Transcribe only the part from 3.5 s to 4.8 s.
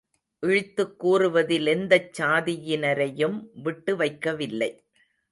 விட்டு வைக்கவில்லை.